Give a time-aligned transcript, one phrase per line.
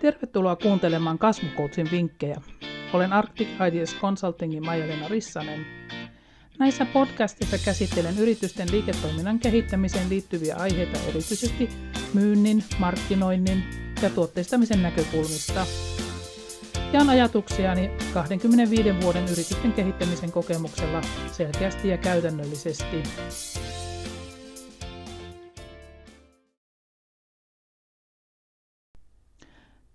[0.00, 2.40] Tervetuloa kuuntelemaan Kasvukoutsin vinkkejä.
[2.92, 5.66] Olen Arctic Ideas Consultingin Maija-Leena Rissanen.
[6.58, 11.68] Näissä podcastissa käsittelen yritysten liiketoiminnan kehittämiseen liittyviä aiheita erityisesti
[12.14, 13.64] myynnin, markkinoinnin
[14.02, 15.66] ja tuotteistamisen näkökulmista.
[16.92, 21.00] Jaan ajatuksiani 25 vuoden yritysten kehittämisen kokemuksella
[21.32, 23.02] selkeästi ja käytännöllisesti.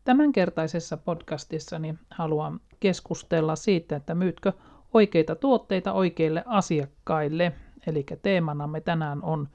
[0.04, 4.54] Tämänkertaisessa podcastissani haluan keskustella siitä, että myytkö
[4.94, 7.52] oikeita tuotteita oikeille asiakkaille.
[7.88, 9.48] Eli teemanamme tänään on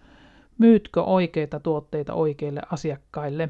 [0.58, 3.48] myytkö oikeita tuotteita oikeille asiakkaille.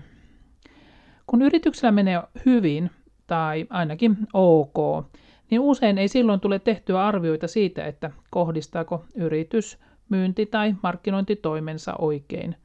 [1.26, 2.90] Kun yrityksellä menee hyvin,
[3.26, 5.06] tai ainakin ok,
[5.50, 9.78] niin usein ei silloin tule tehtyä arvioita siitä, että kohdistaako yritys
[10.08, 12.56] myynti- tai markkinointitoimensa oikein.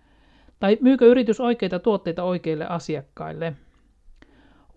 [0.59, 3.53] Tai myykö yritys oikeita tuotteita oikeille asiakkaille–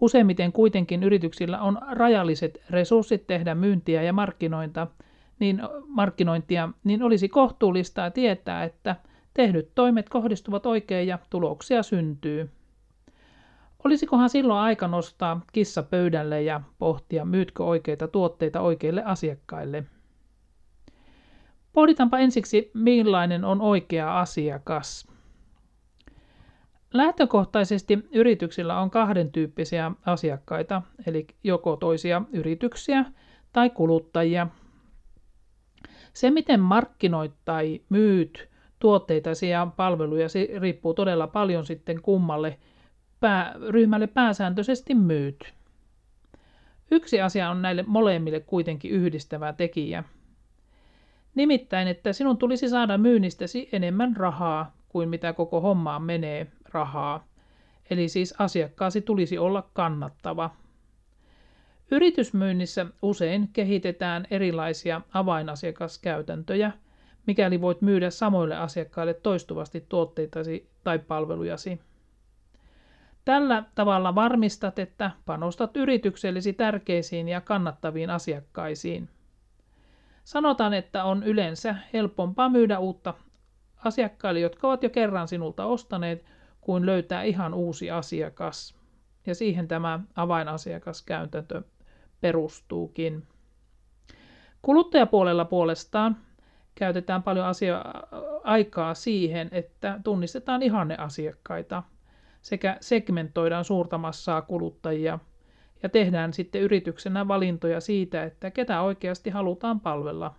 [0.05, 4.87] Useimmiten kuitenkin yrityksillä on rajalliset resurssit tehdä myyntiä ja markkinointia,
[5.39, 8.97] niin, markkinointia, niin olisi kohtuullista tietää, että
[9.35, 12.51] tehdyt toimet kohdistuvat oikein ja tuloksia syntyy.
[13.85, 19.85] Olisikohan silloin aika nostaa kissa pöydälle ja pohtia, myytkö oikeita tuotteita oikeille asiakkaille?
[21.73, 25.14] Pohditaanpa ensiksi, millainen on oikea asiakas.
[26.95, 33.05] Lähtökohtaisesti yrityksillä on kahden tyyppisiä asiakkaita, eli joko toisia yrityksiä
[33.53, 34.47] tai kuluttajia.
[36.13, 40.27] Se, miten markkinoit tai myyt tuotteitasi ja palveluja,
[40.59, 42.59] riippuu todella paljon sitten kummalle
[43.21, 45.55] pää, ryhmälle pääsääntöisesti myyt.
[46.91, 50.05] Yksi asia on näille molemmille kuitenkin yhdistävä tekijä.
[51.35, 57.27] Nimittäin, että sinun tulisi saada myynnistäsi enemmän rahaa kuin mitä koko hommaan menee rahaa.
[57.91, 60.51] Eli siis asiakkaasi tulisi olla kannattava.
[61.91, 66.73] Yritysmyynnissä usein kehitetään erilaisia avainasiakaskäytäntöjä,
[67.27, 71.81] mikäli voit myydä samoille asiakkaille toistuvasti tuotteitasi tai palvelujasi.
[73.25, 79.09] Tällä tavalla varmistat, että panostat yrityksellesi tärkeisiin ja kannattaviin asiakkaisiin.
[80.25, 83.15] Sanotaan, että on yleensä helpompaa myydä uutta
[83.85, 86.25] asiakkaille, jotka ovat jo kerran sinulta ostaneet,
[86.65, 88.75] kuin löytää ihan uusi asiakas.
[89.27, 91.63] Ja siihen tämä avainasiakaskäytäntö
[92.21, 93.27] perustuukin.
[94.63, 96.17] Kuluttajapuolella puolestaan
[96.75, 97.85] käytetään paljon asia-
[98.45, 101.83] aikaa siihen, että tunnistetaan ihanneasiakkaita
[102.43, 105.19] sekä segmentoidaan suurta massaa kuluttajia
[105.83, 110.35] ja tehdään sitten yrityksenä valintoja siitä, että ketä oikeasti halutaan palvella.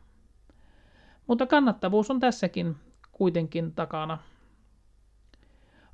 [1.28, 2.76] Mutta kannattavuus on tässäkin
[3.12, 4.18] kuitenkin takana.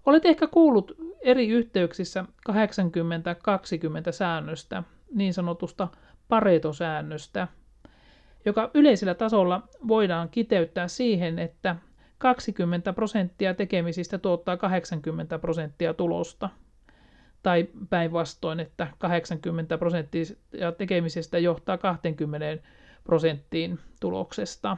[0.06, 2.56] Olet ehkä kuullut eri yhteyksissä 80-20
[4.12, 5.88] säännöstä, niin sanotusta
[6.28, 7.47] Pareto-säännöstä,
[8.45, 11.75] joka yleisellä tasolla voidaan kiteyttää siihen, että
[12.17, 16.50] 20 prosenttia tekemisistä tuottaa 80 prosenttia tulosta.
[17.44, 20.25] Tai päinvastoin, että 80 prosenttia
[20.78, 22.57] tekemisestä johtaa 20
[23.03, 24.78] prosenttiin tuloksesta.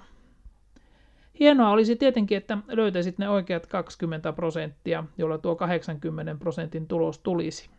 [1.39, 7.69] Hienoa olisi tietenkin, että löytäisit ne oikeat 20 prosenttia, jolla tuo 80 prosentin tulos tulisi.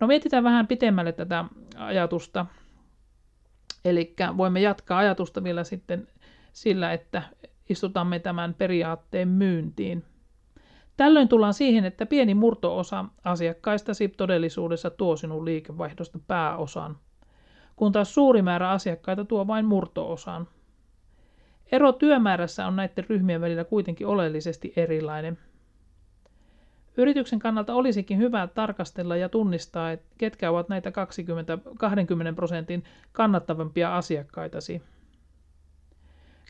[0.00, 1.44] No mietitään vähän pitemmälle tätä
[1.76, 2.46] ajatusta.
[3.84, 6.08] Eli voimme jatkaa ajatusta vielä sitten
[6.52, 7.22] sillä, että
[7.68, 10.04] istutamme tämän periaatteen myyntiin.
[10.96, 16.96] Tällöin tullaan siihen, että pieni murtoosa asiakkaistasi todellisuudessa tuo sinun liikevaihdosta pääosan,
[17.76, 20.48] kun taas suuri määrä asiakkaita tuo vain murtoosan.
[21.72, 25.38] Ero työmäärässä on näiden ryhmien välillä kuitenkin oleellisesti erilainen.
[26.96, 33.96] Yrityksen kannalta olisikin hyvä tarkastella ja tunnistaa, että ketkä ovat näitä 20, 20 prosentin kannattavampia
[33.96, 34.82] asiakkaitasi.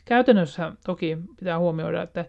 [0.05, 2.25] Käytännössä toki pitää huomioida, että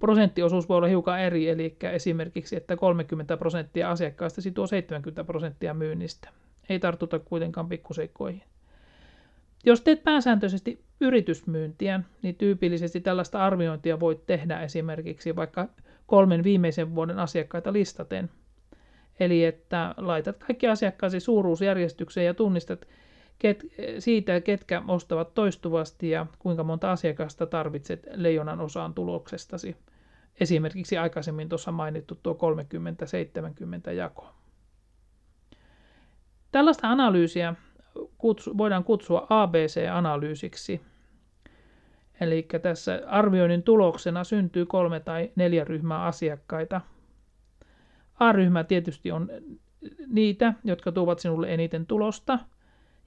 [0.00, 6.28] prosenttiosuus voi olla hiukan eri, eli esimerkiksi, että 30 prosenttia asiakkaista tuo 70 prosenttia myynnistä.
[6.68, 8.42] Ei tartuta kuitenkaan pikkuseikkoihin.
[9.64, 15.68] Jos teet pääsääntöisesti yritysmyyntiä, niin tyypillisesti tällaista arviointia voit tehdä esimerkiksi vaikka
[16.06, 18.30] kolmen viimeisen vuoden asiakkaita listaten.
[19.20, 22.88] Eli että laitat kaikki asiakkaasi suuruusjärjestykseen ja tunnistat
[23.38, 23.64] ket,
[23.98, 29.76] siitä, ketkä ostavat toistuvasti ja kuinka monta asiakasta tarvitset leijonan osaan tuloksestasi.
[30.40, 32.38] Esimerkiksi aikaisemmin tuossa mainittu tuo
[33.88, 34.34] 30-70 jako.
[36.52, 37.54] Tällaista analyysiä
[38.22, 40.80] kutsu, voidaan kutsua ABC-analyysiksi.
[42.20, 46.80] Eli tässä arvioinnin tuloksena syntyy kolme tai neljä ryhmää asiakkaita.
[48.20, 49.28] A-ryhmä tietysti on
[50.06, 52.38] niitä, jotka tuovat sinulle eniten tulosta,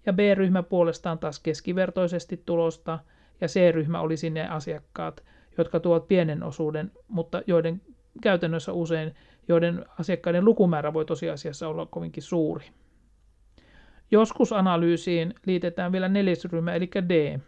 [0.06, 3.00] ja B-ryhmä puolestaan taas keskivertoisesti tulosta,
[3.42, 5.24] ja C-ryhmä olisi ne asiakkaat,
[5.58, 7.82] jotka tuovat pienen osuuden, mutta joiden
[8.22, 9.16] käytännössä usein,
[9.48, 12.66] joiden asiakkaiden lukumäärä voi tosiasiassa olla kovinkin suuri.
[14.16, 17.40] Joskus analyysiin liitetään vielä neljäs ryhmä, eli D.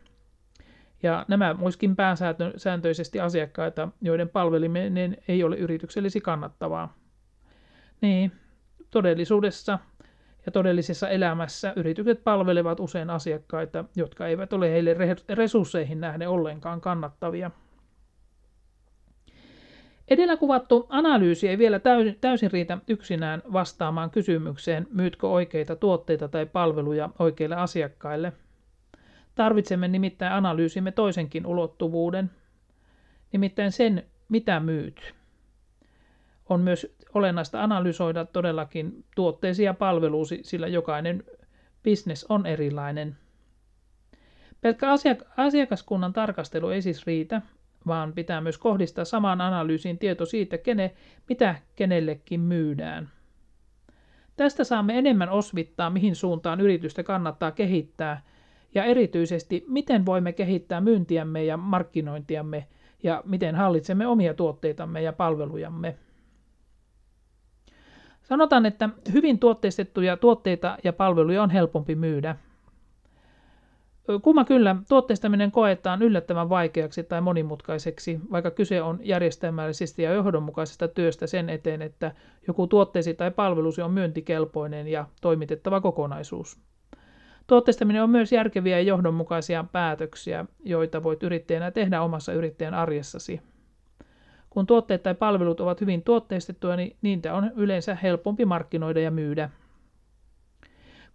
[1.04, 6.94] Ja nämä olisikin pääsääntöisesti asiakkaita, joiden palveliminen ei ole yrityksellesi kannattavaa.
[8.02, 8.32] Niin,
[8.92, 9.80] todellisuudessa
[10.46, 14.96] ja todellisessa elämässä yritykset palvelevat usein asiakkaita, jotka eivät ole heille
[15.30, 17.52] resursseihin nähden ollenkaan kannattavia.
[20.08, 21.80] Edellä kuvattu analyysi ei vielä
[22.22, 28.34] täysin riitä yksinään vastaamaan kysymykseen, myytkö oikeita tuotteita tai palveluja oikeille asiakkaille.
[29.36, 32.32] Tarvitsemme nimittäin analyysimme toisenkin ulottuvuuden,
[33.32, 35.16] nimittäin sen, mitä myyt.
[36.50, 41.24] On myös olennaista analysoida todellakin tuotteesi ja palvelusi, sillä jokainen
[41.84, 43.18] bisnes on erilainen.
[44.62, 44.88] Pelkkä
[45.38, 47.42] asiakaskunnan tarkastelu ei siis riitä,
[47.88, 50.94] vaan pitää myös kohdistaa samaan analyysiin tieto siitä, kene,
[51.30, 53.10] mitä kenellekin myydään.
[54.38, 58.22] Tästä saamme enemmän osvittaa, mihin suuntaan yritystä kannattaa kehittää,
[58.76, 62.68] ja erityisesti, miten voimme kehittää myyntiämme ja markkinointiamme,
[63.04, 65.96] ja miten hallitsemme omia tuotteitamme ja palvelujamme.
[68.24, 72.36] Sanotaan, että hyvin tuotteistettuja tuotteita ja palveluja on helpompi myydä–
[74.22, 81.28] Kumma kyllä, tuotteistaminen koetaan yllättävän vaikeaksi tai monimutkaiseksi, vaikka kyse on järjestelmällisesti ja johdonmukaisesta työstä
[81.28, 82.12] sen eteen, että
[82.48, 86.60] joku tuotteesi tai palvelusi on myyntikelpoinen ja toimitettava kokonaisuus.
[87.48, 93.42] Tuotteistaminen on myös järkeviä ja johdonmukaisia päätöksiä, joita voit yrittäjänä tehdä omassa yrittäjän arjessasi.
[94.50, 99.50] Kun tuotteet tai palvelut ovat hyvin tuotteistettuja, niin niitä on yleensä helpompi markkinoida ja myydä.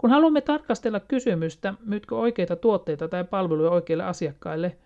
[0.03, 4.77] Kun haluamme tarkastella kysymystä, myytkö oikeita tuotteita tai palveluja oikeille asiakkaille,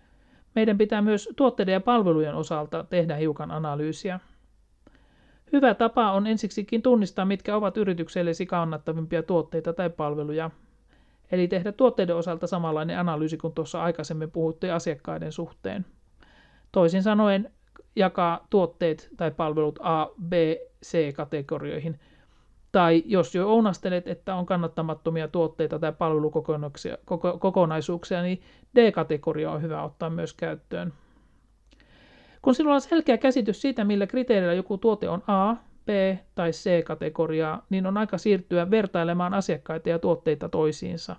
[0.55, 4.19] meidän pitää myös tuotteiden ja palvelujen osalta tehdä hiukan analyysiä.
[5.53, 10.51] Hyvä tapa on ensiksikin tunnistaa, mitkä ovat yrityksellesi kannattavimpia tuotteita tai palveluja.
[11.31, 15.85] Eli tehdä tuotteiden osalta samanlainen analyysi kuin tuossa aikaisemmin puhuttiin asiakkaiden suhteen.
[16.71, 17.51] Toisin sanoen
[17.95, 20.33] jakaa tuotteet tai palvelut A, B,
[20.85, 21.99] C-kategorioihin–
[22.71, 28.41] tai jos jo ounastelet, että on kannattamattomia tuotteita tai palvelukokonaisuuksia, niin
[28.75, 30.93] D-kategoria on hyvä ottaa myös käyttöön.
[32.41, 35.55] Kun sinulla on selkeä käsitys siitä, millä kriteerillä joku tuote on A,
[35.85, 35.89] B
[36.35, 41.15] tai C-kategoriaa, niin on aika siirtyä vertailemaan asiakkaita ja tuotteita toisiinsa.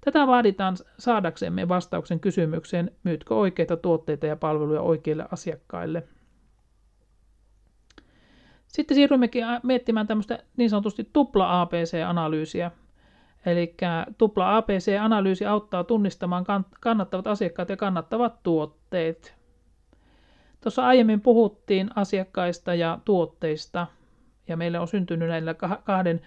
[0.00, 6.08] Tätä vaaditaan saadaksemme vastauksen kysymykseen, myytkö oikeita tuotteita ja palveluja oikeille asiakkaille–
[8.74, 12.70] sitten siirrymmekin miettimään tämmöistä niin sanotusti tupla APC-analyysiä.
[13.46, 13.74] Eli
[14.18, 16.44] tupla APC-analyysi auttaa tunnistamaan
[16.80, 19.34] kannattavat asiakkaat ja kannattavat tuotteet.
[20.60, 23.86] Tuossa aiemmin puhuttiin asiakkaista ja tuotteista,
[24.48, 25.54] ja meille on syntynyt näillä
[25.84, 26.20] kahden,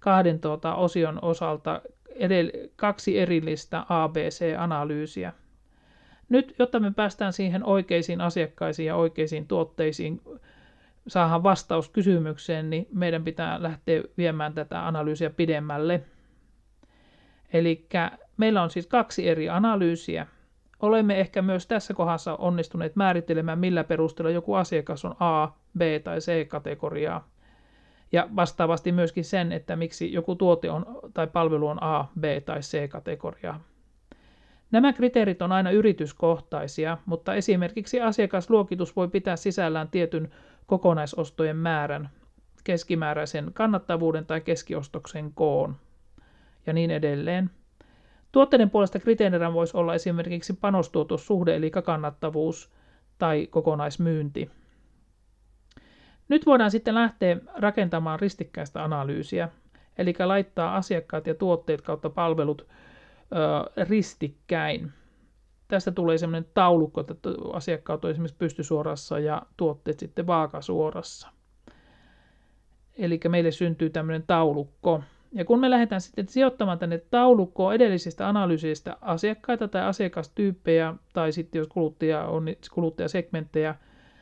[0.00, 1.80] kahden tuota osion osalta
[2.10, 5.32] edell- kaksi erillistä ABC-analyysiä.
[6.28, 10.20] Nyt, jotta me päästään siihen oikeisiin asiakkaisiin ja oikeisiin tuotteisiin,
[11.06, 16.02] saadaan vastaus kysymykseen, niin meidän pitää lähteä viemään tätä analyysiä pidemmälle.
[17.52, 17.88] Eli
[18.36, 20.26] meillä on siis kaksi eri analyysiä.
[20.80, 26.18] Olemme ehkä myös tässä kohdassa onnistuneet määrittelemään, millä perusteella joku asiakas on A, B tai
[26.18, 27.28] C-kategoriaa.
[28.12, 32.60] Ja vastaavasti myöskin sen, että miksi joku tuote on, tai palvelu on A, B tai
[32.60, 33.60] C-kategoriaa.
[34.70, 40.30] Nämä kriteerit on aina yrityskohtaisia, mutta esimerkiksi asiakasluokitus voi pitää sisällään tietyn
[40.66, 42.10] kokonaisostojen määrän,
[42.64, 45.76] keskimääräisen kannattavuuden tai keskiostoksen koon
[46.66, 47.50] ja niin edelleen.
[48.32, 52.72] Tuotteiden puolesta kriteerinä voisi olla esimerkiksi panostuotossuhde eli kannattavuus
[53.18, 54.50] tai kokonaismyynti.
[56.28, 59.48] Nyt voidaan sitten lähteä rakentamaan ristikkäistä analyysiä,
[59.98, 64.92] eli laittaa asiakkaat ja tuotteet kautta palvelut ö, ristikkäin
[65.68, 67.14] tästä tulee sellainen taulukko, että
[67.52, 71.28] asiakkaat on esimerkiksi pystysuorassa ja tuotteet sitten vaakasuorassa.
[72.98, 75.02] Eli meille syntyy tämmöinen taulukko.
[75.32, 81.58] Ja kun me lähdetään sitten sijoittamaan tänne taulukkoon edellisistä analyysistä asiakkaita tai asiakastyyppejä, tai sitten
[81.58, 83.74] jos kuluttaja on niin kuluttajasegmenttejä,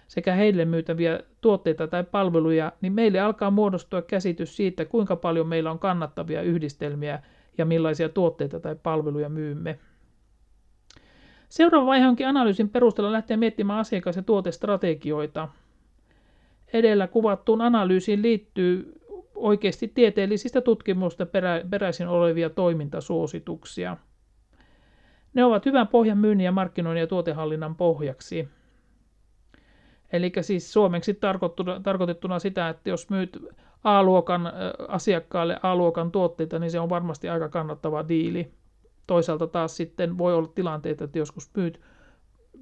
[0.08, 5.70] sekä heille myytäviä tuotteita tai palveluja, niin meille alkaa muodostua käsitys siitä, kuinka paljon meillä
[5.70, 7.22] on kannattavia yhdistelmiä
[7.58, 9.78] ja millaisia tuotteita tai palveluja myymme.
[11.52, 15.48] Seuraava vaihe onkin analyysin perusteella lähteä miettimään asiakas- ja tuotestrategioita.
[16.72, 19.00] edellä kuvattuun analyysiin liittyy
[19.34, 23.96] oikeasti tieteellisistä tutkimusta perä, peräisin olevia toimintasuosituksia.
[25.34, 28.48] Ne ovat hyvän pohjan myynnin ja markkinoinnin ja tuotehallinnan pohjaksi.
[30.12, 31.18] Eli siis suomeksi
[31.82, 33.38] tarkoitettuna sitä, että jos myyt
[33.84, 34.52] A-luokan
[34.88, 38.61] asiakkaalle A-luokan tuotteita, niin se on varmasti aika kannattava diili.
[39.06, 41.80] Toisaalta taas sitten voi olla tilanteita, että joskus myyt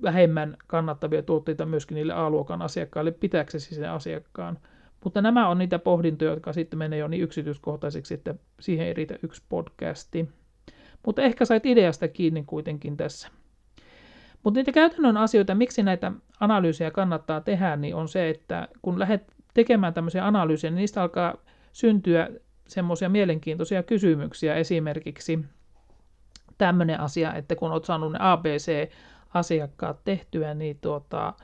[0.03, 4.59] vähemmän kannattavia tuotteita myöskin niille A-luokan asiakkaille pitääksesi sen asiakkaan.
[5.05, 9.19] Mutta nämä on niitä pohdintoja, jotka sitten menee jo niin yksityiskohtaisiksi, että siihen ei riitä
[9.23, 10.29] yksi podcasti.
[11.07, 13.29] Mutta ehkä sait ideasta kiinni kuitenkin tässä.
[14.43, 19.35] Mutta niitä käytännön asioita, miksi näitä analyysejä kannattaa tehdä, niin on se, että kun lähdet
[19.55, 21.35] tekemään tämmöisiä analyysejä, niin niistä alkaa
[21.73, 22.29] syntyä
[22.69, 24.55] semmoisia mielenkiintoisia kysymyksiä.
[24.55, 25.39] Esimerkiksi
[26.61, 31.35] tämmöinen asia, että kun olet saanut ne ABC-asiakkaat tehtyä, niin tuota,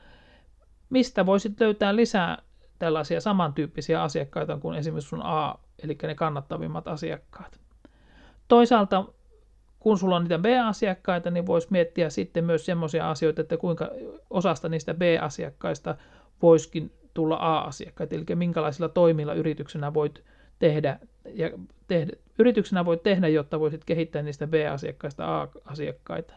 [0.91, 2.43] mistä voisit löytää lisää
[2.79, 7.61] tällaisia samantyyppisiä asiakkaita kuin esimerkiksi sun A, eli ne kannattavimmat asiakkaat.
[8.49, 9.05] Toisaalta
[9.81, 13.91] kun sulla on niitä B-asiakkaita, niin voisi miettiä sitten myös semmoisia asioita, että kuinka
[14.31, 15.97] osasta niistä B-asiakkaista
[16.43, 20.25] voisikin tulla A-asiakkaita, eli minkälaisilla toimilla yrityksenä voit
[20.59, 20.99] tehdä,
[21.35, 21.51] ja
[21.89, 26.35] tehdä, yrityksenä voit tehdä, jotta voisit kehittää niistä B-asiakkaista A-asiakkaita.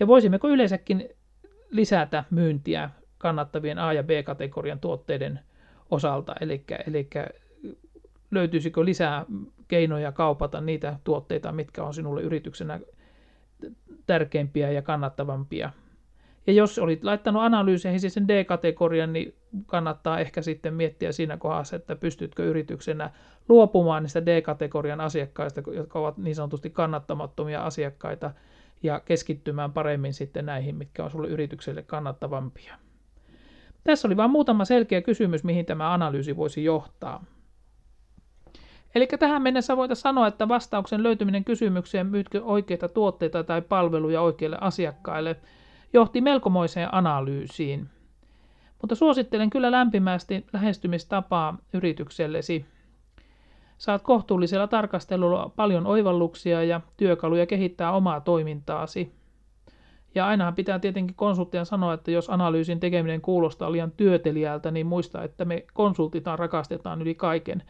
[0.00, 1.08] Ja voisimmeko yleensäkin
[1.70, 5.40] lisätä myyntiä kannattavien A- ja B-kategorian tuotteiden
[5.90, 7.08] osalta, eli, eli
[8.30, 9.24] löytyisikö lisää
[9.68, 12.80] keinoja kaupata niitä tuotteita, mitkä on sinulle yrityksenä
[14.06, 15.72] tärkeimpiä ja kannattavampia.
[16.46, 19.34] Ja jos olit laittanut analyyseihin siis sen D-kategorian, niin
[19.66, 23.10] kannattaa ehkä sitten miettiä siinä kohdassa, että pystytkö yrityksenä
[23.48, 28.30] luopumaan niistä D-kategorian asiakkaista, jotka ovat niin sanotusti kannattamattomia asiakkaita,
[28.82, 32.74] ja keskittymään paremmin sitten näihin, mitkä on sulle yritykselle kannattavampia.
[33.84, 37.24] Tässä oli vain muutama selkeä kysymys, mihin tämä analyysi voisi johtaa.
[38.94, 44.58] Eli tähän mennessä voitaisiin sanoa, että vastauksen löytyminen kysymykseen, myytkö oikeita tuotteita tai palveluja oikeille
[44.60, 45.36] asiakkaille,
[45.92, 47.88] johti melkomoiseen analyysiin.
[48.82, 52.64] Mutta suosittelen kyllä lämpimästi lähestymistapaa yrityksellesi.
[53.78, 59.12] Saat kohtuullisella tarkastelulla paljon oivalluksia ja työkaluja kehittää omaa toimintaasi.
[60.14, 65.22] Ja ainahan pitää tietenkin konsulttian sanoa, että jos analyysin tekeminen kuulostaa liian työtelijältä, niin muista,
[65.22, 67.62] että me konsultitaan rakastetaan yli kaiken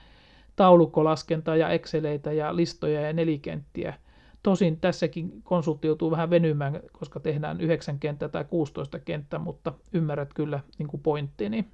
[0.57, 3.95] taulukkolaskentaa ja exceleitä ja listoja ja nelikenttiä.
[4.43, 10.35] Tosin tässäkin konsultti joutuu vähän venymään, koska tehdään 9 kenttä tai 16 kenttä, mutta ymmärrät
[10.35, 11.65] kyllä niin kuin pointtini.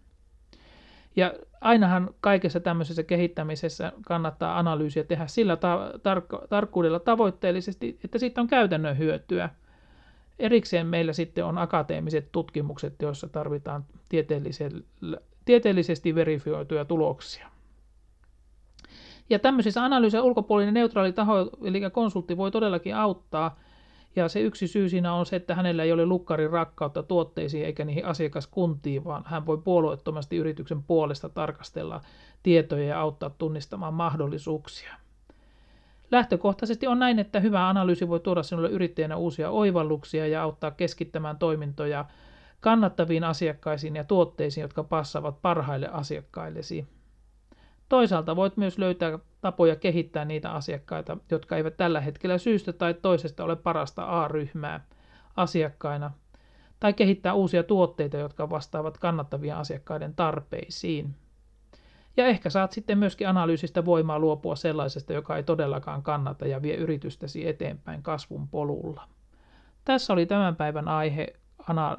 [1.16, 8.40] Ja ainahan kaikessa tämmöisessä kehittämisessä kannattaa analyysiä tehdä sillä ta- tar- tarkkuudella tavoitteellisesti, että siitä
[8.40, 9.50] on käytännön hyötyä–
[10.38, 13.84] Erikseen meillä sitten on akateemiset tutkimukset, joissa tarvitaan
[15.44, 17.53] tieteellisesti verifioituja tuloksia.
[19.30, 23.58] Ja tämmöisissä analyysissä ulkopuolinen neutraali taho, eli konsultti, voi todellakin auttaa.
[24.16, 27.84] Ja se yksi syy siinä on se, että hänellä ei ole lukkarin rakkautta tuotteisiin eikä
[27.84, 32.00] niihin asiakaskuntiin, vaan hän voi puolueettomasti yrityksen puolesta tarkastella
[32.42, 34.94] tietoja ja auttaa tunnistamaan mahdollisuuksia.
[36.10, 41.38] Lähtökohtaisesti on näin, että hyvä analyysi voi tuoda sinulle yrittäjänä uusia oivalluksia ja auttaa keskittämään
[41.38, 42.04] toimintoja
[42.60, 46.86] kannattaviin asiakkaisiin ja tuotteisiin, jotka passaavat parhaille asiakkaillesi.
[47.88, 53.44] Toisaalta voit myös löytää tapoja kehittää niitä asiakkaita, jotka eivät tällä hetkellä syystä tai toisesta
[53.44, 54.86] ole parasta A-ryhmää
[55.36, 56.10] asiakkaina,
[56.80, 61.14] tai kehittää uusia tuotteita, jotka vastaavat kannattavia asiakkaiden tarpeisiin.
[62.16, 66.76] Ja ehkä saat sitten myöskin analyysistä voimaa luopua sellaisesta, joka ei todellakaan kannata ja vie
[66.76, 69.08] yritystäsi eteenpäin kasvun polulla.
[69.84, 71.26] Tässä oli tämän päivän aihe,
[71.68, 71.96] ana,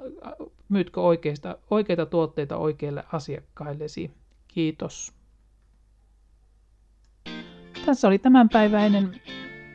[0.69, 4.11] myytkö oikeista, oikeita tuotteita oikeille asiakkaillesi.
[4.47, 5.13] Kiitos.
[7.85, 9.21] Tässä oli tämänpäiväinen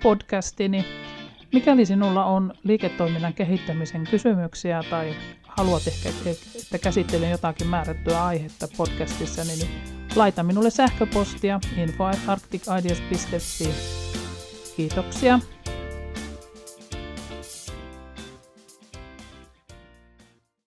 [0.02, 0.85] podcastini.
[1.52, 6.09] Mikäli sinulla on liiketoiminnan kehittämisen kysymyksiä tai haluat ehkä,
[6.62, 9.69] että käsittelen jotakin määrättyä aihetta podcastissa, niin
[10.17, 13.69] laita minulle sähköpostia info.arcticideas.fi.
[14.76, 15.38] Kiitoksia.